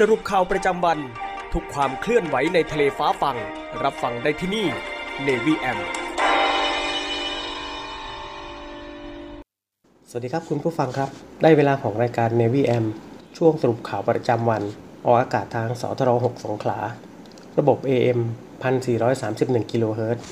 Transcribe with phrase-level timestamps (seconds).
[0.00, 0.98] สรุปข่าวประจำวัน
[1.52, 3.36] ทุกความเคลื่อนไหวในทะเลฟ้าฟัง
[3.82, 4.66] รับฟังได้ที่นี่
[5.26, 5.78] Navy M
[10.08, 11.08] สวัสดีครับคุณผู้ฟังครับ
[11.42, 12.84] ได้เวลาของรายการ Navy M
[13.36, 14.62] ช่วงสรุปข่าวประจำวัน
[15.04, 16.78] ออกอากาศทางสทร6สงขลา
[17.58, 18.20] ระบบ AM
[19.00, 20.24] 1431กิโลเฮิรตซ์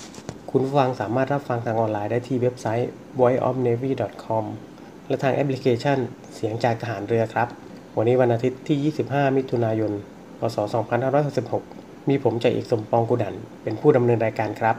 [0.51, 2.91] คุณผู้ฟังสามารถรับฟังทางออนไลน์ได้ที่เว็บไซต์
[3.21, 4.45] voiceofnavy.com
[5.09, 5.99] และทางแอปพลิเคชัน
[6.35, 7.49] เสียงจากทหารเรือครับ
[7.99, 9.93] วันนี้วันอาทิตย์ที่ 25 มิถุนายน
[10.39, 10.57] พศ
[11.33, 14.77] 2566 มีผมใจเอกสมปองกุดัน เป็นผู้ดำเนินรายการครับ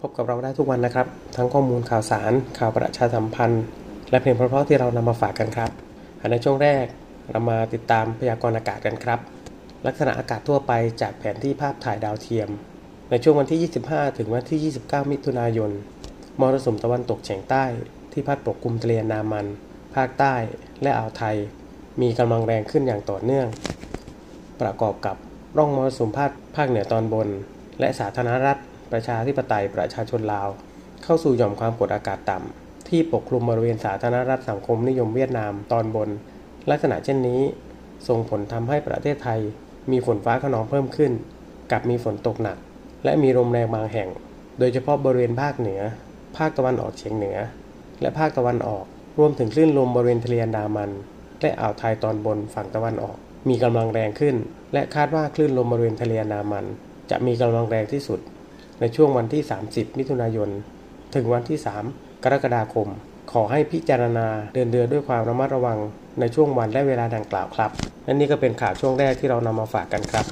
[0.00, 1.06] พบกับเราได้ทุกวันนะครับ
[1.36, 3.64] ทั้งข้อมูลข่าวสาร ข่าวประชาสัมพันธ์
[4.10, 5.70] และเพลงเพราะๆที่เรานำมาฝากกันครับ
[6.32, 6.86] ในช่วงแรก
[7.30, 9.20] เรามาติดตามพยากรณ์อากาศกันครับ
[9.86, 12.48] ลักษณะอากาศทั่วไปจากแผนที่ภาพถ่ายดาวเทียม
[13.10, 15.70] ในช่วงวันที่ 25 ถึงวันที่ 29 มิถุนายน
[16.40, 17.64] มรสุมตะวันตกเฉียงใต้
[18.12, 19.46] ที่พัดปกคลุมทะเลนามัน
[19.94, 20.34] ภาคใต้
[20.82, 21.36] และอ่าวไทย
[22.00, 23.46] มีกำลังแรงขึ้นอย่างต่อเนื่อง
[24.60, 25.16] ประกอบกับ
[25.56, 27.28] ร่องมรสุมพาดภาคเหนือตอนบน
[27.80, 28.60] และสาธารณรัฐ
[28.92, 30.48] ประชาธิปไตยประชาชนลาว
[31.02, 36.08] เข้าสู่หย่อมความกดอากาศต่ำ ที่ปกคลุมบริเวณสาธารณรัฐสังคมนิยมเวียดนามตอนบน
[36.70, 37.40] ลักษณะเช่นนี้
[38.08, 39.40] ส่งผลทำให้ประเทศไทย
[39.90, 41.12] มีฝนฟ้าขนองเพิ่มขึ้น
[41.72, 42.56] กับมีฝนตกหนัก
[43.04, 44.08] และมีลมแรงบางแห่ง
[44.58, 45.80] โดยเฉพาะบริเวณภาคเหนือ
[46.36, 47.36] ภาคตะวันออกเฉียงเหนือ
[48.00, 48.84] และภาคตะวันออก
[49.18, 50.90] รวมถึงคลื่นลมบริเวณทะเลอันดามัน
[51.40, 53.16] และอ่าวไทยตอนบนฝั่งตะวันออก
[53.48, 54.36] มีกำลังแรงขึ้น
[54.72, 56.64] และคาดว่าคลื่นลมบริเวณทะเลนามัน
[57.10, 58.20] จะมีกำลังแรงที่สุด
[58.80, 60.48] ในช่วงวันที่ 30 มิถุนายน
[61.14, 61.58] ถึงวันที่
[61.90, 62.88] 3 กรกฎาคม
[63.32, 65.78] ขอให้พิจารณาเดินเรือด้วยความระมัดระวัง
[66.20, 67.70] ในช่วงวันและเวลาดังกล่าวครับ
[68.04, 70.24] และนี่ก็เป็นข่าวช่วงแรกที่เรานำมาฝากกันครับ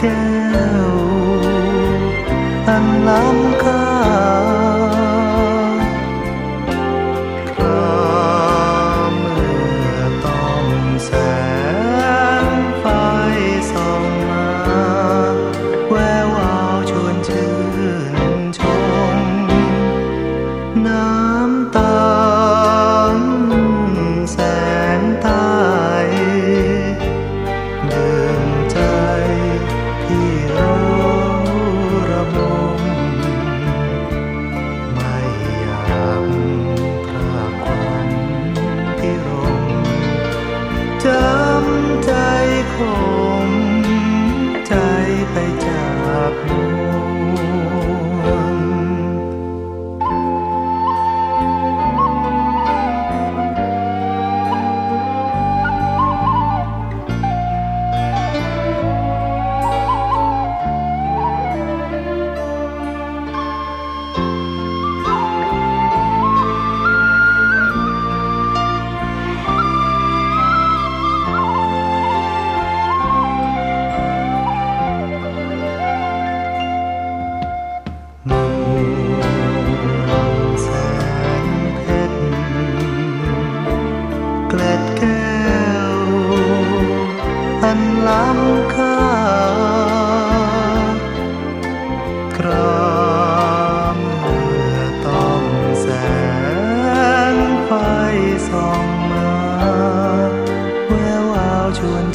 [0.00, 0.37] เ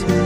[0.02, 0.23] า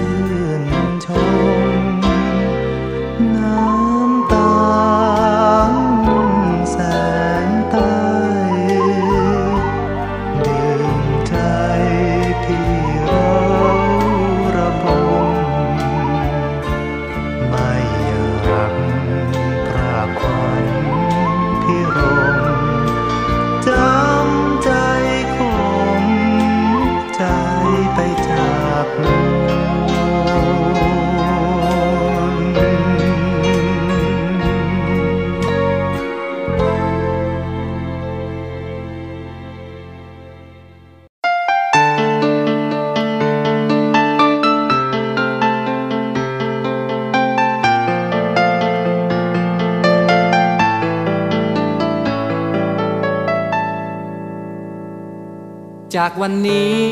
[55.97, 56.83] จากวันนี้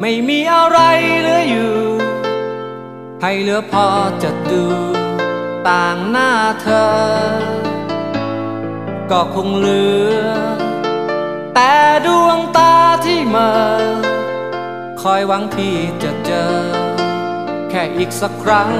[0.00, 0.78] ไม่มีอะไร
[1.20, 1.74] เหลืออยู่
[3.22, 3.86] ให้เหลือพอ
[4.22, 4.64] จะดู
[5.68, 6.30] ต่างหน้า
[6.62, 6.92] เธอ
[9.10, 9.84] ก็คงเหลื
[10.18, 10.24] อ
[11.54, 11.72] แต่
[12.06, 12.74] ดวงตา
[13.04, 13.52] ที่เมา
[15.02, 16.54] คอยหวังที่จะเจอ
[17.70, 18.72] แค่อีกสักครั้ง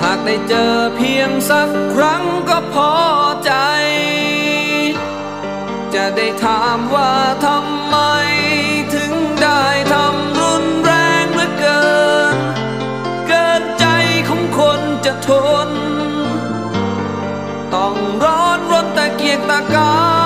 [0.00, 2.92] หากได้เจอเพียงสักครั้งก็พอ
[3.44, 3.52] ใจ
[6.14, 7.12] ได้ถามว่า
[7.46, 7.96] ทำไม
[8.94, 11.86] ถึงได้ทำรุนแรงเหลือเกิ
[12.34, 12.36] น
[13.28, 13.86] เกินใจ
[14.28, 15.28] ของคนจะท
[15.68, 15.70] น
[17.74, 17.94] ต้อง
[18.24, 19.94] ร้อนรนแต่เกียกตะกา
[20.24, 20.25] ย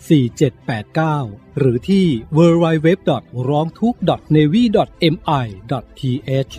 [0.00, 2.88] 4789 หรือที่ www.
[3.48, 3.94] ร้องทุก
[4.34, 4.62] navy
[5.14, 5.14] mi
[6.28, 6.54] th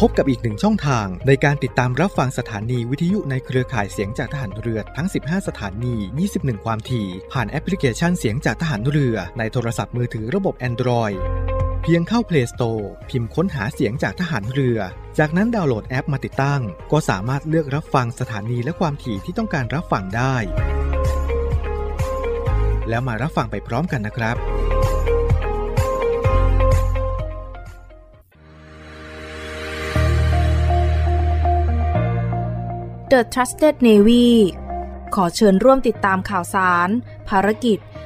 [0.00, 5.94] พบกับอีกหนึ่งช่องทางในการติดตามรับฟังสถานีวิทยุในเครือข่ายเสียงจากทหารเรือทั้ง 15 สถานี
[6.30, 11.18] 21 ความถี่ ผ่านแอปพลิเคชันเสียงจากทหารเรือในโทรศัพท์มือถือระบบ Android
[11.86, 14.78] เพียงเข้า Play Store พิมพ์ค้นหาเสียงจากทหารเรือ
[15.18, 16.60] จากนั้นดาวน์โหลดแอปมาติดตั้ง
[16.92, 20.36] ก็สามารถเลือกรับฟังสถานีและความถี่ที่ต้องการรับฟังได้
[22.88, 24.36] แล้วมารับฟังไปพร้อมกันนะครับ
[33.12, 34.26] The Trusted Navy
[35.14, 36.88] ขอเชิญร่วมติดตามข่าวสาร
[37.28, 37.78] ภารกิจ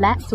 [0.00, 0.28] และ 02-475-3081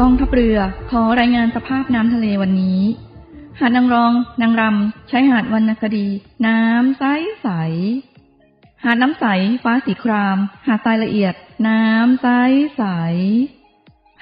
[0.00, 0.58] กองทัพเรือ
[0.90, 2.80] ขอรายงานสภาพน้ำทะเลวันนี้
[3.58, 6.06] หาดนางรอง นางรำใช้หาดวรรณคดี
[6.46, 7.02] น้ำใส
[7.42, 7.48] ใส
[8.84, 9.24] หาดน้ำใส
[9.62, 11.34] ฟ้าสีคราม หาดทรายละเอียด
[11.68, 12.28] น้ำใส
[12.76, 12.84] ใส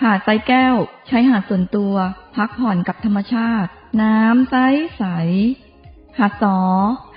[0.03, 0.77] หาดทรายแก้ว
[1.09, 1.95] ใช้หาดส่วนตัว
[2.37, 3.71] พักผ่อนกับธรรมชาติ
[4.03, 4.57] น้ำใส
[4.97, 5.05] ใส
[6.19, 6.59] หาดสอ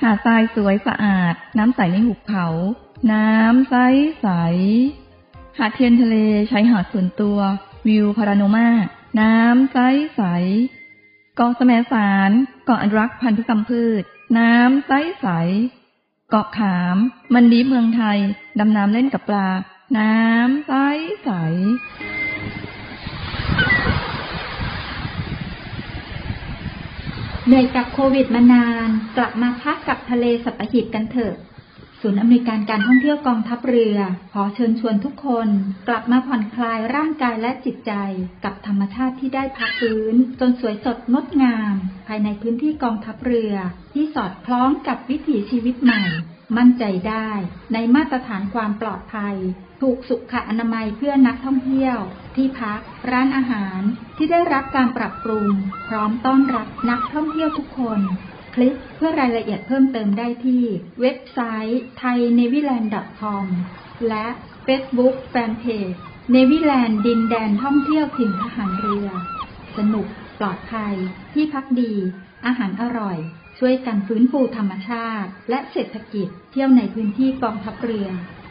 [0.01, 2.47] หาดทรายสวยสะอาด น้ำใสในหุบเขา
[3.13, 3.75] น้ำใส
[4.21, 4.27] ใส
[5.57, 6.15] หาดเทียนทะเล
[6.49, 7.37] ใช้หาดส่วนตัว
[7.87, 8.69] วิวพาราโนมา
[9.21, 9.77] น้ำใส
[10.15, 10.21] ใส
[11.35, 12.31] เกาะสมสาร
[12.65, 14.03] เกาะอนุรักษ์พันธุกรรมพืช
[14.37, 15.27] น้ำใสใส
[16.29, 16.97] เกาะขาม
[17.33, 18.17] มันดีเมืองไทย
[18.59, 19.49] ดำน้ำเล่นกับปลา
[19.97, 20.73] น้ำใส
[21.23, 21.29] ใส
[27.45, 31.35] เหนื่อยกับโควิดมานาน กลับมาพักกับทะเลสัตหีบกันเถอะ
[32.01, 33.97] ศูนย์อำนวยการการท่องเที่ยวกองทัพเรือ
[34.33, 35.47] ขอเชิญชวนทุกคน
[35.87, 37.93] กลับมาผ่อนคลายร่างกายและจิตใจ
[38.43, 41.73] กับธรรมชาติที่ได้พักฟื้น จนสวยสดงดงาม
[42.07, 43.53] ภายในพื้นที่กองทัพเรือ
[43.93, 46.03] ที่สอดคล้องกับวิถีชีวิตใหม่
[46.57, 47.29] มั่นใจได้
[47.73, 49.35] ในมาตรฐานความปลอดภัย
[49.81, 51.97] ถูกสุขอนามัยเพื่อนักท่องเที่ยว
[52.35, 52.79] ที่พัก
[53.11, 53.79] ร้านอาหาร
[54.17, 55.47] ที่ได้รับการปรับปรุง
[55.87, 57.99] พร้อมต้อนรับนักท่องเที่ยวทุกคน
[58.55, 60.63] คลิกเพื่อรายละเอียดเพิ่มเติมได้ที่
[61.01, 63.45] เว็บไซต์ thainewiland.com
[64.09, 64.27] และ
[64.65, 65.97] Facebook Fanpage
[66.31, 69.07] เนวิแลนด์ดินแดนท่องเที่ยวถิ่นทหารเรือ
[69.77, 70.07] สนุก
[70.39, 70.95] ปลอดภัย
[71.33, 71.93] ที่พักดี
[72.45, 73.17] อาหารอร่อย
[73.63, 78.07] ช่วยกันฟื้นฟูธรรมชาติ และเศรษฐกิจเที่ยวในพื้นที่กองทัพเรือ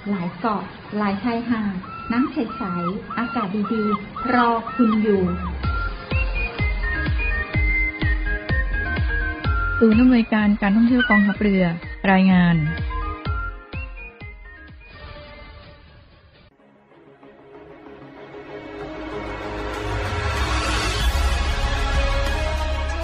[0.08, 0.62] หลายเกาะ
[0.96, 1.76] หลายชายหาด
[2.12, 5.22] น้ำใสๆอากาศดีๆ รอคุณอยู่
[9.78, 11.64] ศูนย์อำนวยการการท่องเที่ยวกองทัพเรือ
[12.10, 12.56] รายงาน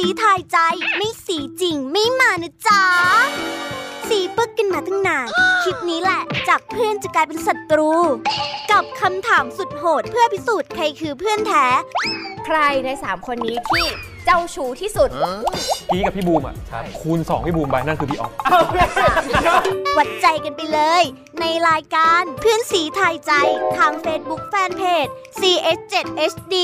[0.00, 0.58] สีทายใจ
[0.96, 2.82] ไม่สีจริงไม่มานะจ๊ะ
[4.08, 5.28] สีปึกกันมาตั้งนาน
[5.62, 7.92] คลิปนี้แหละ จากเพื่อนจะกลายเป็นศัตรู
[8.72, 11.66] กับคำถามสุดโหดเพื่อพิสูจน์ใครคือเพื่อนแท้
[12.46, 13.86] ใครใน 3 คนนี้ที่
[14.24, 15.10] เจ้าชู้ที่สุด
[15.90, 16.54] พี่กับพี่บูมอะ
[17.00, 18.32] คูณ 2 พี่บูมไปนั่นคือพี่ออฟ
[19.96, 21.02] วัดใจกันไปเลย
[21.40, 23.32] ในรายการเพื่อนสีทายใจ
[23.76, 26.54] ทาง Facebook Fanpage CS7HD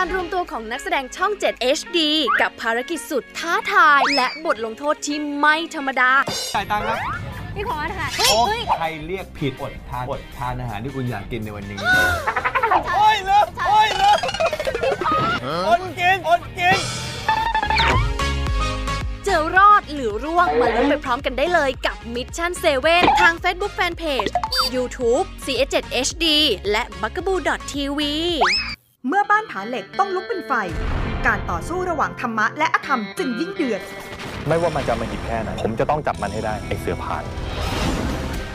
[0.00, 1.98] การรวมตัวของนักแสดงช่อง 7 HD
[2.40, 6.10] กับภารกิจสุดท้าทาย และบทลงโทษที่ไม่ธรรมดา
[6.54, 6.98] จ่ายตังค์ครับ
[7.54, 8.42] พี่ขอค่ะโอ้
[8.78, 11.78] ใครเรียกผิดอดทานอดทานอาหารที่คุณอยากกินในวันนี้
[12.96, 14.18] โอ้ยเลิกโอ้ยเลิก
[15.68, 16.78] อดกินอดกิน
[19.24, 22.50] เจอรอดหรือร่วงมาลุ้นไปพร้อมกันได้เลยกับ Mission
[22.86, 24.30] 7 ทาง Facebook Fanpage
[24.74, 25.76] YouTube CS7
[26.08, 26.24] HD
[26.70, 28.00] และ b u g a b o o TV
[29.10, 30.52] เมื่อบ้านผาเหล็กต้องลุกเป็นไฟ
[31.26, 33.82] การต่อสู้ระหว่างธรรมะและอธรรมจึงยิ่งเดือด
[34.48, 37.22] ไม่ว่ามันจะอำมหิตแค่ไหน ผมจะต้องจับมันให้ได้ไอ้เสือผ่าน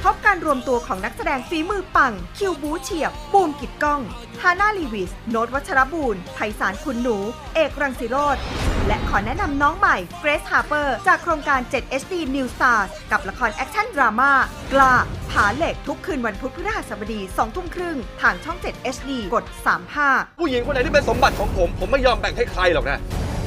[0.07, 4.01] พบการรวมตัวของนักแสดงฝีมือปัง คิวบู๊เฉียบ บูมกิดก้อง
[4.41, 7.17] ฮาน่าลีวิส โน้ตวัชรบูลไพศาลคุณหนู
[7.55, 8.37] เอกรังสิโรจน์
[8.87, 14.31] และขอแนะนำน้องใหม่เกรซฮาร์เปอร์จากโครงการ 7 HD New Stars กับละครแอคชั่นดราม่า
[14.73, 14.93] กล้า
[15.31, 19.45] ผาเหล็กทุกคืนวันพุธพฤหัสบดี2ทุ่มครึ่งทางช่อง 7 HD กด
[19.91, 22.99] 35 ผู้หญิงคนไหนที่เป็นสมบัติของผม ผมไม่ยอมแบ่งให้ใครหรอกนะ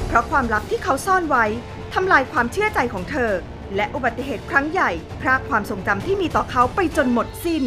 [0.08, 1.44] เพราะความลับที่เขาซ่อนไว้
[1.94, 3.32] ทำลายความเชื่อใจของเธอ
[3.76, 7.62] และอุบัติเหตุครั้งใหญ่พรากความทรงจำที่มีต่อเขาไปจนหมดสิ้น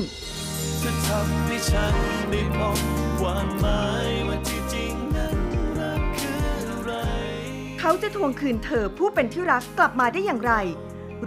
[0.84, 1.94] จะทำให้ฉัน
[2.32, 2.78] ได้พบ
[3.20, 5.38] ความหมายว่าที่จริงนั้น
[5.80, 6.38] รักคือ
[6.70, 6.92] อะไร
[7.80, 10.54] เขาจะทวงคืนเธอผู้เป็นที่รักกลับมาได้อย่างไร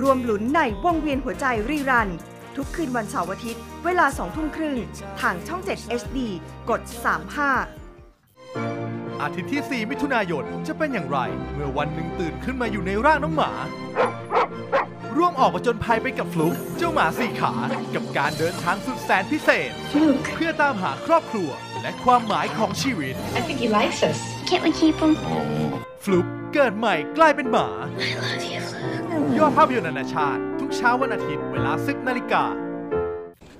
[0.01, 2.09] รวมหลุนในวงเวียนหัวใจรีรัน
[2.57, 4.79] ทุกคืนวันเสาร์อาทิตย์ เวลาสองทุ่มครึ่ง
[5.21, 6.19] ทางช่อง 7 HD
[6.71, 6.93] กด 35
[9.23, 11.19] อาทิตย์ที่ 4 มิถุนายน จะเป็นอย่างไร
[11.55, 13.51] เมื่อวันหนึ่งตื่นขึ้นมาอยู่ในร่างน้องหมา
[15.17, 17.55] ร่วมออกมาจนภัยไปกับฟลุกเจ้าหมาสี่ขา
[17.95, 19.71] กับการเดินทางสุดแสนพิเศษ
[20.35, 21.51] เพื่อตามหาครอบครัว
[21.83, 24.19] และความหมายของชีวิต I think he likes us.
[24.49, 25.13] Can't we keep him?
[26.05, 27.69] ฟลุกเกิดใหม่กลายเป็นหมา
[29.39, 32.45] ยอดภาพยนตร์นานาชาติ ทุกเช้าวันอาทิตย์เวลา10นาฬิกา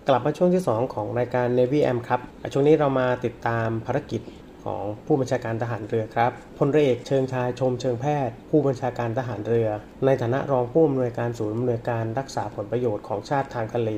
[0.09, 4.21] กลับมาช่วงที่ 2 ของรายการ Navy AM ครับอะช่วงนี้เรามาติดตามภารกิจ
[4.65, 9.69] ของผู้บัญชาการทหารเรือครับพลเรือเอกเชิงชายชมเชิงแพทย์ ผู้บัญชาการทหารเรือ
[10.05, 13.91] ในฐานะรองผู้อำนวยการศูนย์อำนวยการรักษาผลประโยชน์ของชาติทางทะเล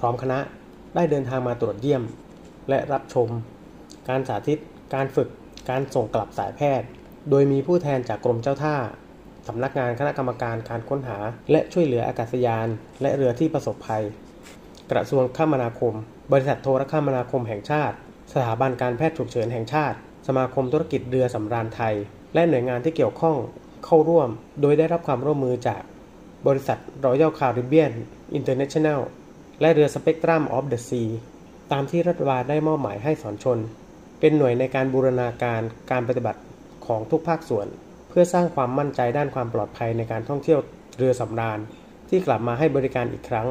[0.00, 0.38] พร้อมคณะ
[0.94, 2.02] ได้เดินทางมาตรวจเยี่ยม
[2.68, 3.28] และรับชม
[4.08, 4.58] การสาธิต
[4.94, 5.28] การฝึก
[5.70, 6.86] การส่งกลับสายแพทย์
[7.30, 8.76] โดยมีผู้แทนจากกรมเจ้าท่า
[9.48, 11.18] สำนักงานคณะกรรมการการค้นหา
[11.50, 12.68] และช่วยเหลืออากาศยาน
[13.02, 14.04] และเรือที่ประสบภัย
[14.92, 15.94] กระทรวงคมนาคม
[16.32, 17.96] บริษัทโทรคมนาคมแห่งชาติ
[18.32, 21.94] สถาบันการแพทย์ฉุกเฉินแห่งชาติ สมาคมธุรกิจเรือสำราญไทย
[22.34, 23.36] และหน่วยงานที่เกี่ยวข้อง
[23.84, 24.28] เข้าร่วม
[24.60, 25.82] โดยได้รับความร่วมมือจาก
[26.46, 27.92] บริษัท Royal Caribbean
[28.38, 29.00] International แนล
[29.60, 31.08] และเรือ Spectrum of the Sea
[31.72, 33.58] ตามที่รัฐบาลได้มอบหมายให้สอนชน
[34.20, 36.40] เป็นหน่วยในการบูรณาการการปฏิบัติ
[36.86, 37.66] ของทุกภาคส่วน
[38.08, 40.60] เพื่อสร้างความมั่นใจด้านความปลอดภัยในการท่องเที่ยว
[40.98, 41.58] เรือสำราญ
[42.08, 43.48] ที่กลับมาให้บริการอีกครั้ง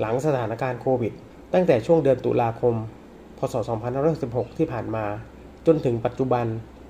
[0.00, 1.12] หลังสถานการณ์โควิด
[1.52, 2.74] ตั้งแต่ช่วงเดือนตุลาคม
[3.38, 3.54] พศ
[4.06, 5.06] 2516 ที่ผ่านมา
[5.74, 6.46] นถึงปัจจุบัน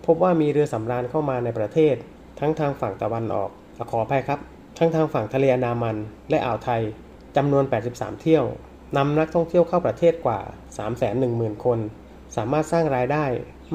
[0.07, 1.95] พบว่ามีเรือสำราญเข้ามาในประเทศ
[2.40, 4.40] ทั้งทางฝั่งตะวันออกอขออภัยครับ
[4.79, 5.97] ทั้งทางฝั่งทะเลอันดามัน
[6.31, 6.83] และอ่าวไทย
[7.37, 8.45] จำนวน 83 เที่ยว
[8.97, 10.40] นำนักท่องเที่ยวเข้าประเทศกว่า
[11.03, 11.79] 310,000 คน
[12.37, 13.25] สามารถสร้างรายได้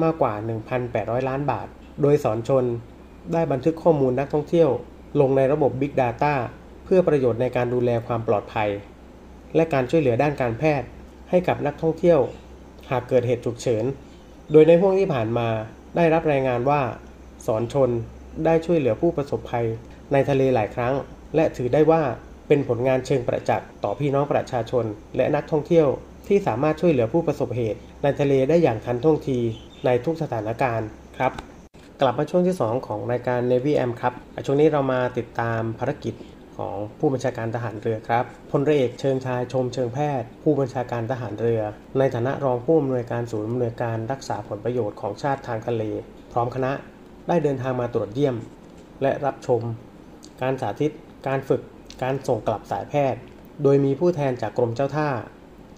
[0.02, 0.32] มากกว่า
[0.80, 1.66] 1,800 ล้านบาท
[2.02, 2.64] โดยสอนชน
[3.32, 4.70] ได้บันทึกข้อมูลนักท่องเที่ยว
[5.20, 6.34] ลงในระบบ Big Data
[6.84, 8.70] เพื่อประโยชน์ในการดูแลความปลอดภัย
[9.54, 10.88] และการช่วยเหลือด้านการแพทย์
[11.30, 12.20] ให้กับนักท่องเที่ยว
[12.90, 13.84] หากเกิดเหตุฉุกเฉิน
[14.52, 15.48] โดยในห่วงที่ผ่านมา
[15.96, 16.80] ได้รับรายงานว่า
[17.46, 17.90] สอนชน
[18.44, 19.66] ได้ช่วยเหลือผู้ประสบภัย
[20.12, 20.94] ในทะเลหลายครั้ง
[21.34, 22.02] และถือได้ว่า
[22.48, 24.84] เป็นผลงานเชิงประจักษ์ต่อพี่น้องประชาชน
[25.16, 25.88] และนักท่องเที่ยว
[26.28, 29.38] ที่สามารถช่วยเหลือผู้ประสบเหตุ ในทะเลได้อย่างทันท่วงที
[29.84, 31.32] ในทุกสถานการณ์ครับ
[32.00, 34.14] กลับมาช่วงที่ 2 ของรายการ Navy AM ครับ
[34.46, 36.14] ช่วงนี้เรามาติดตามภารกิจ
[36.58, 41.62] ของผู้บัญชาการทหารเรือครับพลเรือเอกเชิงชายชมเชิงแพทย์ ผู้บัญชาการทหารเรือ
[41.98, 45.82] ในฐานะรองผู้อำนวยการศูนย์อำนวยการรักษาผลประโยชน์ของชาติทางทะเล
[46.32, 46.72] พร้อมคณะ
[47.28, 48.36] ได้เดินทางมาตรวจเยี่ยม
[49.02, 49.60] และรับชม
[50.42, 50.92] การสาธิต
[51.28, 51.62] การฝึก
[52.02, 53.20] การส่งกลับสายแพทย์
[53.62, 55.08] โดยมีผู้แทนจากกรมเจ้าท่า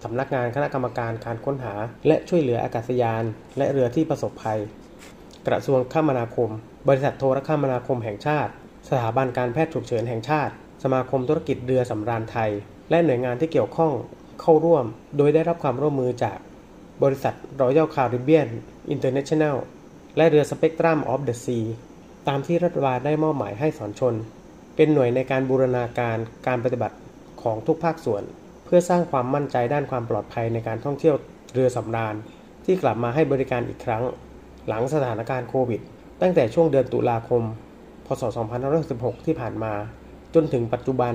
[0.03, 1.73] สำนักงานคณะกรรมการการค้นหา
[2.07, 3.23] และช่วยเหลืออากาศยาน
[3.57, 4.59] และเรือที่ประสบภัย
[5.47, 6.49] กระทรวงคมนาคม
[6.87, 8.51] บริษัทโทรคมนาคมแห่งชาติ
[8.89, 12.51] สถาบันการแพทย์ฉุกเฉินแห่งชาติ สมาคมธุรกิจเรือสำราญไทย
[12.89, 13.91] และหน่วยงานที่เกี่ยวข้อง
[14.41, 14.85] เข้าร่วม
[15.17, 16.37] โดยได้รับความร่วมมือจาก
[17.03, 18.49] บริษัท Royal Caribbean
[18.93, 19.57] International แนล
[20.17, 21.65] และเรือ Spectrum of the Sea
[22.27, 24.13] ตามที่รัฐบาลได้มอบหมายให้สอนชน
[24.75, 26.95] เป็นหน่วยในการบูรณาการการปฏิบัติ
[27.41, 28.23] ของทุกภาคส่วน
[28.65, 31.15] เพื่อสร้างความมั่นใจด้านความปลอดภัยในการท่องเที่ยว
[31.53, 32.15] เรือสำราญ
[32.65, 34.03] ที่กลับมาให้บริการอีกครั้ง
[34.67, 35.81] หลังสถานการณ์โควิด
[36.21, 37.43] ตั้งแต่ช่วงเดือนตุลาคม
[38.05, 38.23] พศ
[38.79, 39.73] 2516 ที่ผ่านมา
[40.33, 41.13] จนถึงปัจจุบัน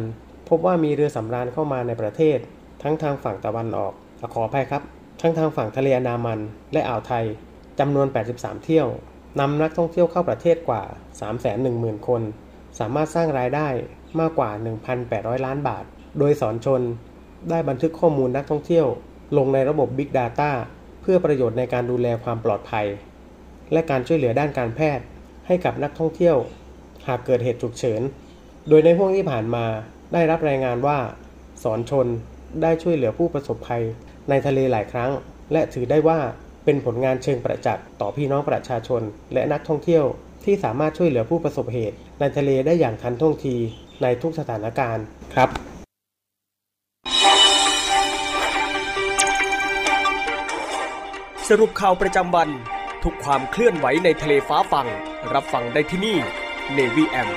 [0.48, 2.38] พบว่ามีเรือสำราญเข้ามาในประเทศ
[2.82, 4.82] ทั้งทางฝั่งตะวันออกอขออภัยครับ
[5.20, 6.40] ทั้งทางฝั่งทะเลอันดามัน
[6.72, 7.24] และอ่าวไทย
[7.80, 8.88] จำนวน 83 เที่ยว
[9.40, 10.82] นำนักท่องเที่ยวเข้าประเทศกว่า
[11.44, 12.22] 310,000 คน
[12.78, 13.68] สามารถสร้างรายได้
[14.20, 14.50] มากกว่า
[14.98, 15.84] 1,800 ล้านบาท
[16.18, 16.82] โดยสอนชน
[17.50, 18.86] ได้บันทึกข้อมูลนักท่องเที่ยว
[19.36, 20.50] ลงในระบบ Big Data
[21.02, 22.86] เพื่อประโยชน์ในการดูแลความปลอดภัย
[23.72, 25.04] และการช่วยเหลือด้านการแพทย์
[25.46, 26.36] ให้กับนักท่องเที่ยว
[27.06, 28.02] หากเกิดเหตุฉุกเฉิน
[28.68, 29.64] โดยในห่วงที่ผ่านมา
[30.12, 30.98] ได้รับรายงานว่า
[31.62, 32.06] สอนชน
[32.62, 33.84] ได้ช่วยเหลือผู้ประสบภัย
[34.30, 35.10] ในทะเลหลายครั้ง
[35.52, 36.18] และถือได้ว่า
[36.64, 40.04] เป็นผลงานเชิงประจักษ์ต่อพี่น้องประชาชน และนักท่องเที่ยว
[40.44, 43.56] ที่สามารถช่วยเหลือผู้ประสบเหตุ ในทะเลได้อย่างทันท่วงที
[44.02, 45.48] ในทุกสถานการณ์ครับ
[51.48, 52.48] สรุปข่าวประจำวัน
[53.04, 54.86] ทุกความเคลื่อนไหวในทะเลฟ้าฟัง
[55.34, 56.16] รับฟังได้ที่นี่
[56.76, 57.30] Navy M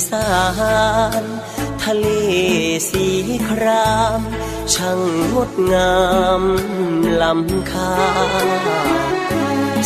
[0.00, 0.30] ไพศา
[1.22, 1.24] ล
[1.82, 2.06] ทะเล
[2.90, 3.06] สี
[3.48, 4.20] คราม
[4.74, 5.00] ช่าง
[5.32, 5.94] งดงา
[6.40, 6.42] ม
[7.20, 7.94] ล้ำค่า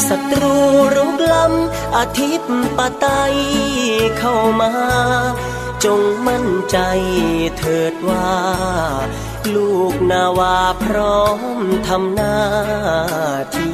[0.09, 0.57] ศัตรู
[0.94, 3.07] รุกล้ำอาทิตย์ปะไต
[4.18, 4.72] เข้ามา
[5.85, 6.79] จงมั่นใจ
[7.59, 8.33] เถิดว่า
[9.55, 11.22] ลูกนาวาพร้อ
[11.59, 12.38] มทำหน้า
[13.55, 13.74] ที่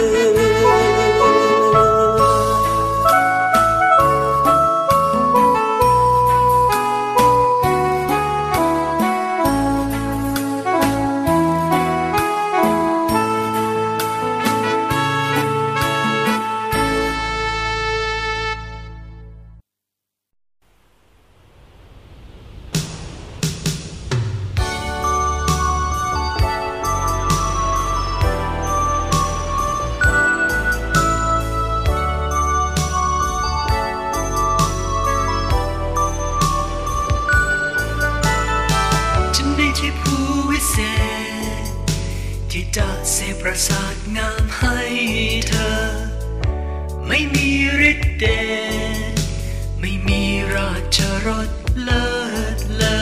[42.77, 44.79] จะเสพประสาทงามให้
[45.49, 45.73] เธอ
[47.07, 47.47] ไม่มี
[47.91, 48.25] ฤทธิ์เด
[49.11, 49.13] ช
[49.79, 50.21] ไม่มี
[50.55, 51.49] ราชรส
[51.81, 52.07] เลิ
[52.55, 52.99] ศเลอ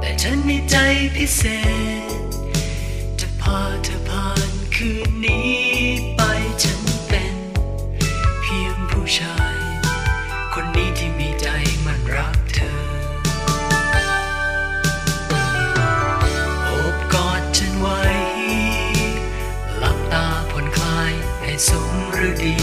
[0.00, 0.76] แต่ฉันมีใจ
[1.14, 1.42] พิเศ
[2.08, 2.09] ษ
[22.28, 22.54] ฤดี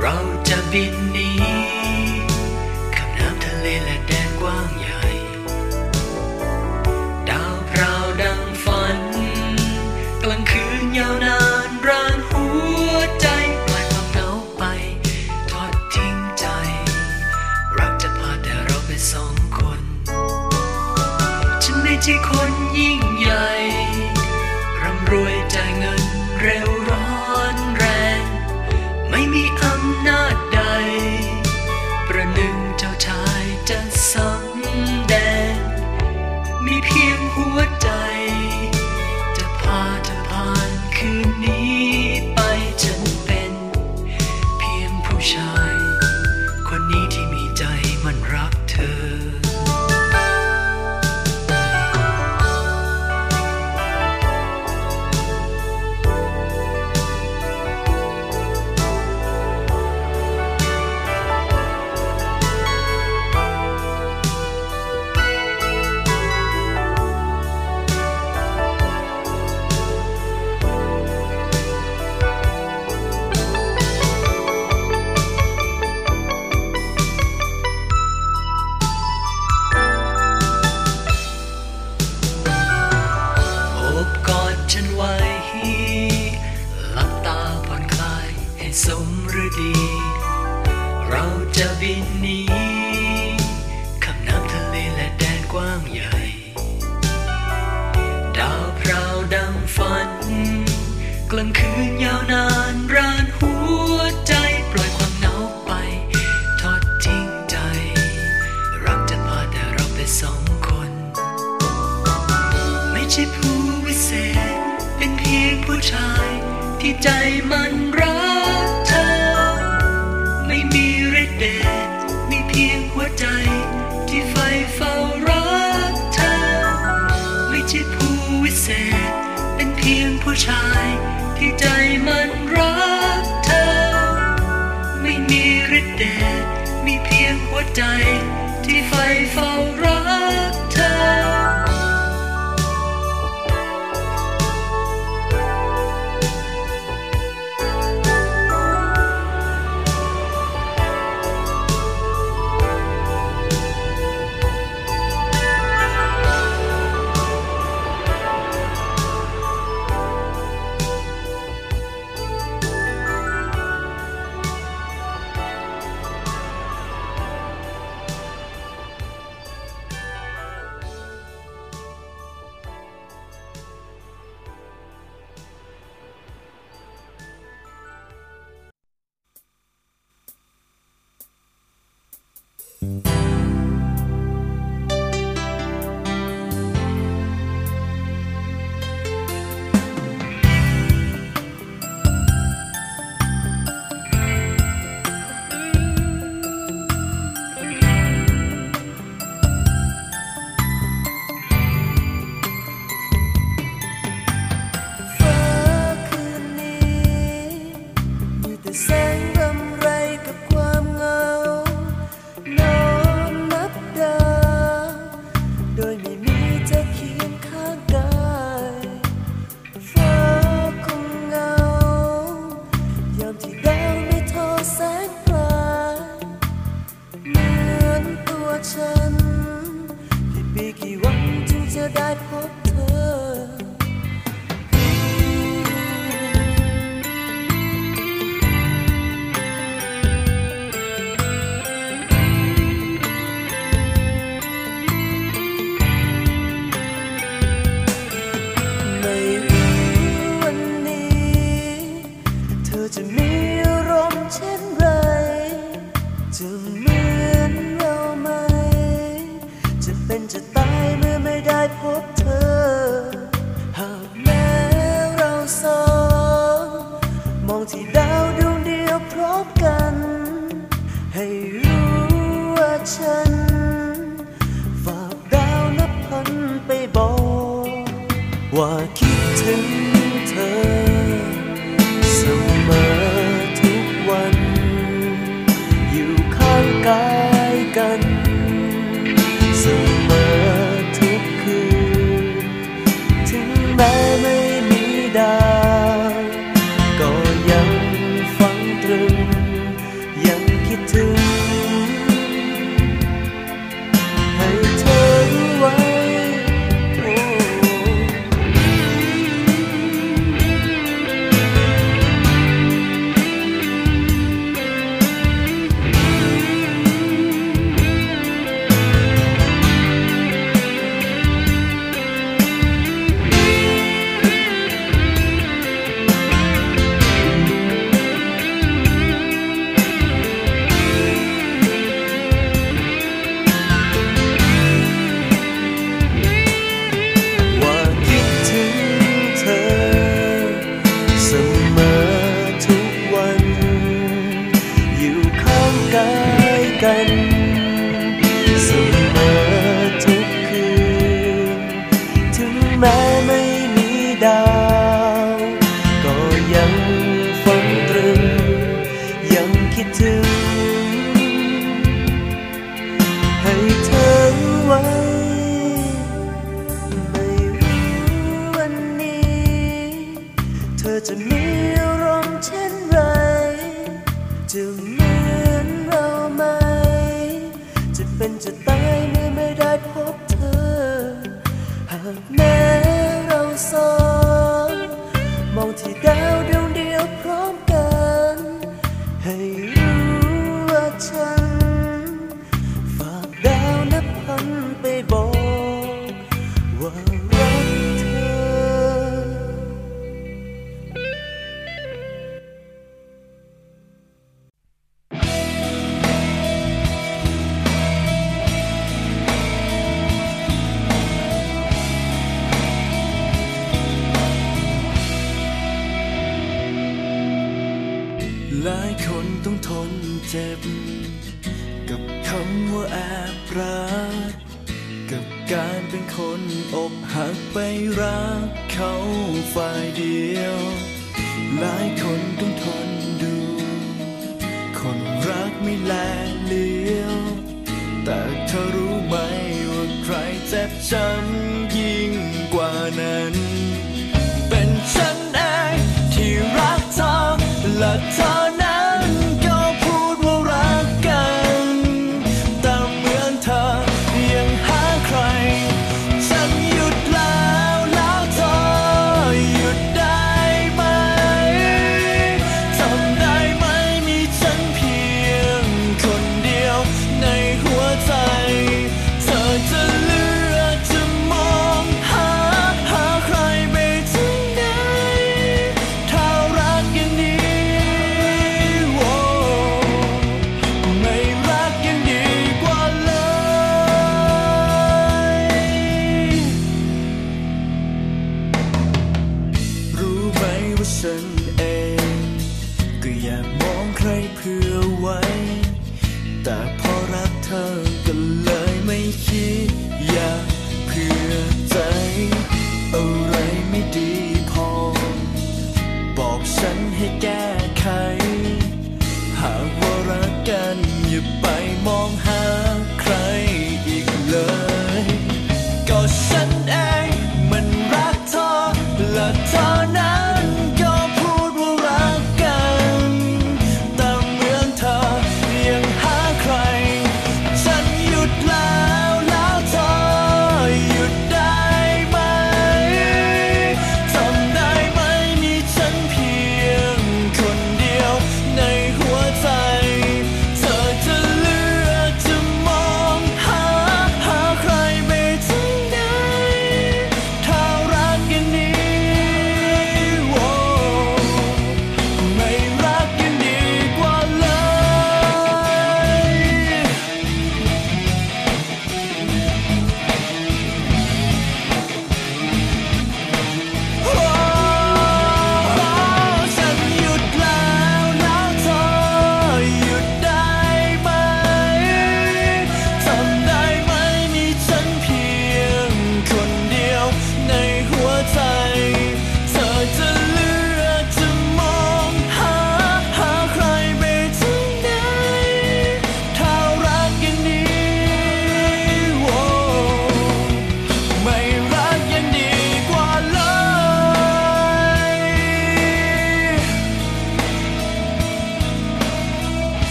[0.00, 0.16] เรา
[0.48, 1.15] จะบิน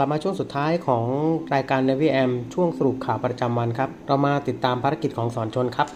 [0.00, 1.06] ลับมาช่วงสุดท้ายของ
[1.54, 5.88] รายการ Navy AM ช่วงสรุปข่าวประจำวันครับ เรามาติดตามภารกิจของสอนชนครับ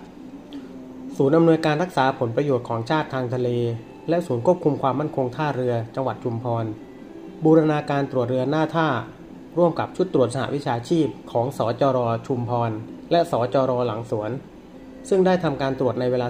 [1.16, 3.48] ศูนย์อำนวยการรักษาผลประโยชน์ของชาติทางทะเล
[4.08, 6.64] และศูนย์ควบคุมความมั่นคงท่าเรือ จังหวัดชุมพร
[7.44, 8.88] บูรณาการตรวจเรือหน้าท่า
[9.58, 12.70] ร่วมกับชุดตรวจสหวิชาชีพของสจรชุมพร
[13.10, 14.30] และสจรหลังสวน
[15.08, 16.26] ซึ่งได้ทำการตรวจในเวลา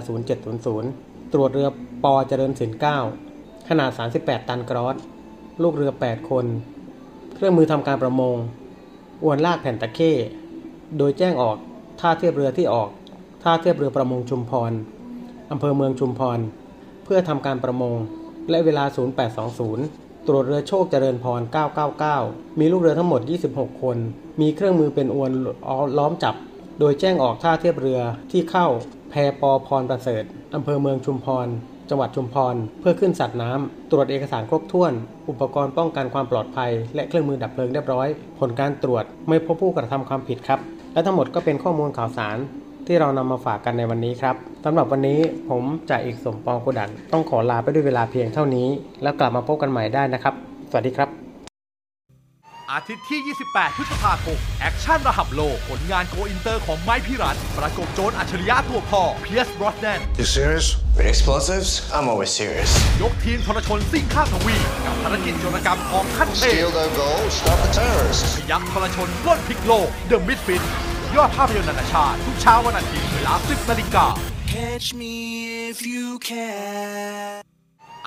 [0.65, 1.69] 0700 ตรวจเรือ
[2.03, 2.71] ปอเจริญสิน
[3.19, 4.95] 9ขนาด 38 ตันกรอส
[5.61, 6.47] ลูกเรือ 8 คน
[7.37, 8.35] เครื่องมือทำการประมง
[9.23, 10.13] อวนลากแผ่นตะเข้
[10.97, 11.57] โดยแจ้งออก
[11.99, 12.89] ท่าเทียบเรือที่ออก
[13.43, 14.71] ท่าเทียบเรือประมงชุมพร
[15.51, 16.39] อำเภอเมืองชุมพร
[17.03, 17.95] เพื่อทำการประมง
[18.49, 18.85] และเวลา
[19.55, 21.41] 0820 ตรวจเรือโชคเจริญพร
[22.01, 23.21] 999 มีลูกเรือทั้งหมด
[23.51, 23.97] 26 คน
[24.41, 25.31] มีเครื่องมือเป็นอวน
[25.97, 26.35] ล้อมจับ
[26.79, 27.99] โดยแจ้งออกท่าเทียบเรือ
[28.31, 28.67] ที่เข้า
[29.09, 30.23] แพปอพรประเสริฐ
[30.55, 31.47] อำเภอเมืองชุมพร
[31.89, 34.93] จังหวัดชุมพร เพื่อขึ้นสัตว์น้ำตรวจเอกสารครบถ้วน
[35.29, 38.07] อุปกรณ์ป้องกันความปลอดภัย และเครื่องมือดับเพลิงเรียบร้อย
[38.39, 40.59] ผลการตรวจไม่พบผู้กระทำความผิดครับ
[40.93, 42.37] และทั้งหมดก็เป็นข้อมูลข่าวสาร
[42.87, 45.19] ที่เรานำมาฝากกันในวันนี้ครับสำหรับวันนี้
[45.49, 48.67] ผมจ่าเอกสมปองกุดันต้องขอลาไปด้วยเวลาเพียงเท่านี้
[49.03, 50.33] แล้วกลับมาพบกันใหม่ได้นะครับ
[50.69, 51.24] สวัสดีครับ
[52.71, 60.67] อาทิตย์ที่ 28 พฤษภาคม แอคชั่นระดับโลก ผลงานโกอินเตอร์ของไมค์พิรัชต์ประกบโจรอัจฉริยะตัวพ่อเพียร์ซบรอสแนน You serious?
[60.97, 61.69] With explosives?
[61.95, 62.71] I'm always serious.
[63.01, 64.55] ยกทีมทรชนซิ่งข้ามทวีป
[64.85, 68.29] กับภารกิจโจรกรรมของขั้นเทพ Steal their gold, stop the terrorists.
[68.35, 70.63] พยัคฆ์ทรชนปล้นพลิกโลก The Misfit
[71.15, 74.05] ยอดภาพยนตร์นานาชาติ ทุกเช้าวันอาทิตย์เวลา 10นาฬิกา
[74.53, 75.13] Catch me
[75.69, 77.44] if you can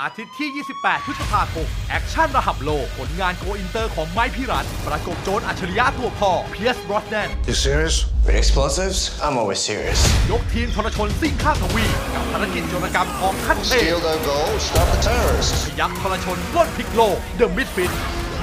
[0.03, 7.97] อาทิตย์ที่ 28 พฤษภาคม แอคชั่นระดับโลก ผลงานโกอินเตอร์ของไมค์พิรัชต์ประกบโจรอัจฉริยะตัวพ่อเพียร์ซบรอสแนน You serious?
[8.27, 8.99] With explosives?
[9.25, 10.01] I'm always serious.
[10.31, 11.85] ยกทีมทรชนซิ่งข้ามทวี
[12.15, 15.61] กับภารกิจโจรกรรมของขั้นเทพ Steal their gold, stop the terrorists.
[15.67, 17.93] พยักทรชนปล้นพลิกโลก The Misfit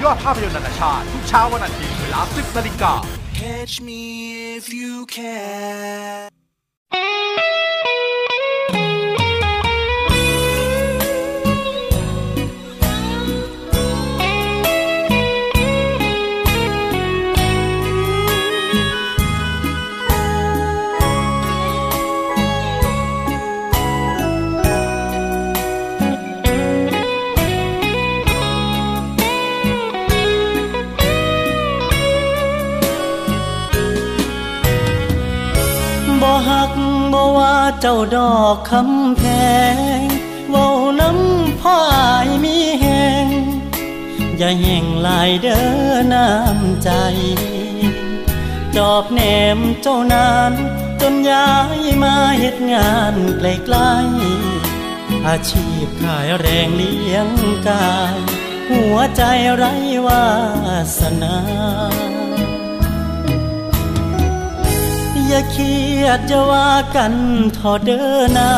[0.02, 2.92] ยอดภาพยนตร์นานาชาติทุกเช้าวันอาทิตย์เวลา 10นาฬิกา
[3.40, 4.02] Catch me
[4.56, 6.28] if you can
[37.80, 39.22] เจ้าดอกคำแพ
[39.96, 40.00] ง
[40.50, 40.68] เว้า
[41.00, 42.86] น้ำพ่ออายมีแห
[43.24, 43.26] ง
[44.38, 46.90] อย่าแห่งลายเด้อน้ำใจ
[48.76, 49.20] จอบแหน
[49.56, 50.52] มเจ้านาน
[51.00, 57.28] จนย้ายมาเฮ็ดงานไกลๆอาชีพขายแรงเลี้ยง
[57.68, 58.16] กาย
[58.70, 59.22] หัวใจ
[59.54, 59.74] ไร้
[60.06, 60.26] วา
[60.98, 61.36] สนา
[65.28, 67.14] อย่าเครียดจะว่ากัน
[67.56, 68.52] ทอเดินนา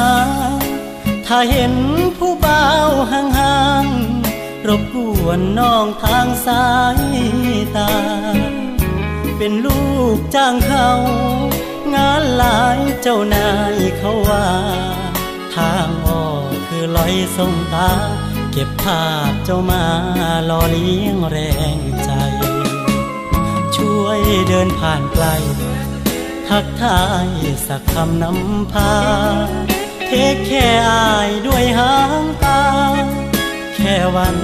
[1.27, 1.75] ถ้าเห็น
[2.17, 2.65] ผู้เบา
[3.13, 6.67] ห่างๆรบกวนน้องทางสา
[6.99, 7.05] ย
[7.77, 7.93] ตา
[9.37, 9.83] เป็นลู
[10.17, 10.91] กจ้างเขา
[11.95, 14.47] งานหลายเจ้านายเขาว่า
[15.55, 17.91] ทางออกคือลอยส่งตา
[18.53, 19.85] เก็บภาพเจ้ามา
[20.47, 21.37] หล่อเลี้ยงแร
[21.77, 22.11] งใจ
[23.77, 25.27] ช่วยเดินผ่านไกล
[26.49, 27.29] ทักทาย
[27.67, 28.95] สักคำนำพา
[30.07, 32.63] เทคแค่อายด้วยหางตา
[33.75, 34.37] แค่วัน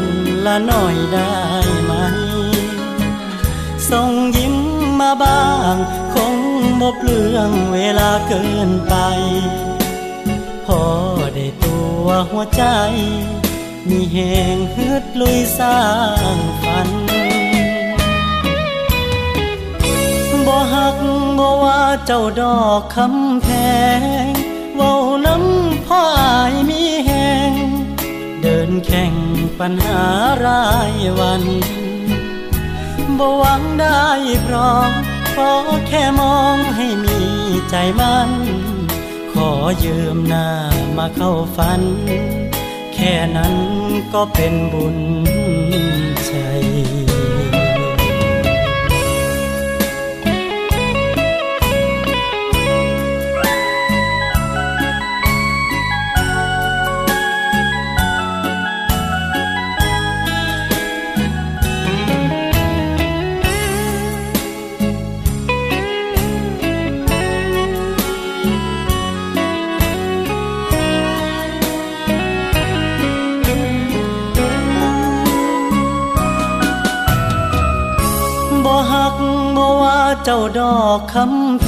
[0.47, 1.35] ละหน่อยได้
[1.85, 1.93] ไหม
[3.91, 4.57] ส่งยิ้ม
[5.01, 5.75] มาบ้าง
[6.15, 6.35] คง
[6.81, 8.95] บ่เปลืองเวลาเกินไป
[10.67, 10.83] พอ
[11.35, 12.65] ได้ตัวหัวใจ
[13.89, 14.19] มีแห
[14.55, 15.81] งฮึดลุยสร้า
[16.35, 16.89] งฝัน
[20.73, 20.99] หัก
[21.39, 23.49] บ่ว่าเจ้าดอกคำแพ
[24.29, 24.31] ง
[24.77, 24.95] เว้า
[25.27, 27.11] น้ำพ่ออายมีแห
[27.51, 27.53] ง
[28.43, 29.15] เดินแข่ง
[29.61, 30.03] ปัญหา
[30.47, 31.43] รายวัน
[33.19, 34.05] บ่หวังได้
[34.47, 34.91] พร้อม
[35.35, 35.53] ขอ
[35.89, 37.19] แค่มองให้มี
[37.71, 38.31] ใจมัน
[39.33, 39.51] ขอ
[39.85, 40.49] ยืมหน้า
[40.97, 41.83] มาเข้าฝัน
[42.95, 43.57] แค่นั้น
[44.13, 44.99] ก็เป็นบุญ
[46.27, 46.33] ใจ
[80.37, 81.67] จ้าดอกคำแพ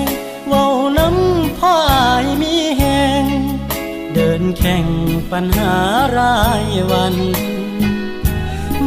[0.00, 0.02] ง
[0.48, 0.66] เว้า
[0.98, 2.82] น้ำพ่ออายมีแห
[3.22, 3.24] ง
[4.14, 4.86] เดินแข่ง
[5.32, 5.74] ปัญหา
[6.18, 7.14] รายวัน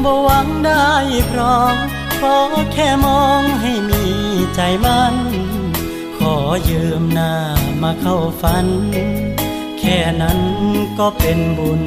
[0.04, 0.92] บ่หวังได้
[1.32, 1.76] พร้อม
[2.20, 2.38] ขอ
[2.74, 4.04] แค่มองให้มี
[4.56, 5.16] ใจมัน
[6.18, 6.36] ขอ
[6.70, 7.36] ยืมหน้า
[7.82, 8.68] มาเข้าฝัน
[9.80, 10.40] แค่นั้น
[11.00, 11.84] ก็เป็นบุญ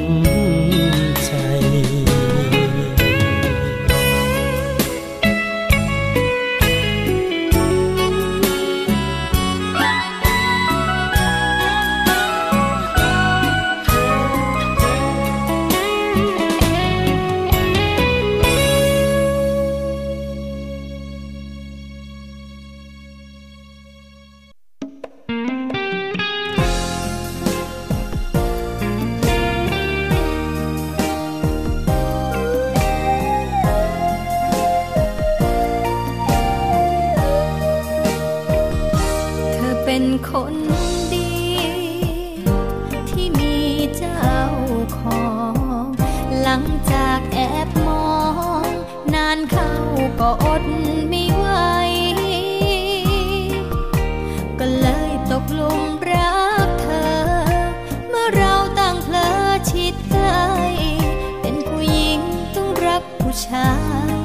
[63.55, 63.73] ผู้ชา
[64.15, 64.17] ย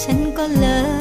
[0.00, 0.66] ฉันก็เล
[0.98, 0.99] ย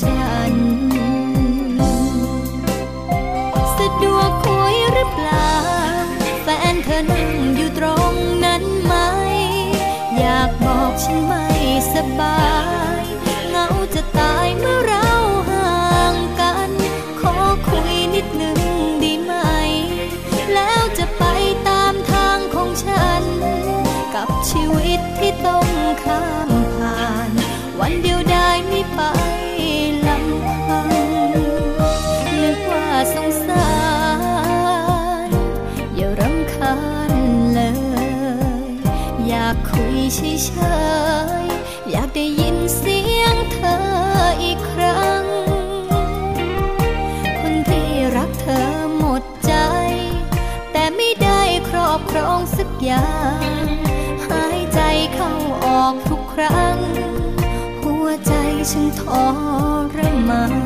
[0.00, 0.54] ฉัน
[3.76, 5.52] สะดวกคุยหรือเปล่า
[6.42, 8.14] แฟนเธอนั่งอยู่ตรง
[8.44, 8.94] นั้นไหม
[10.18, 11.44] อยากบอกฉันไม่
[11.92, 12.38] สบา
[12.82, 12.83] ย
[40.14, 40.20] เฉ
[41.44, 41.46] ย
[41.90, 43.78] อยากได้ยินเสียงเธอ
[44.42, 45.24] อีกครั้ง
[47.40, 49.52] คนที่รักเธอหมดใจ
[50.72, 53.66] แต่ไม่ได้ครอบครองสักอย่าง
[54.26, 54.80] หายใจ
[55.14, 55.32] เข้า
[55.64, 56.78] ออกทุกครั้ง
[57.82, 58.32] หัวใจ
[58.70, 59.02] ฉันท
[59.96, 59.98] ร
[60.28, 60.63] มาน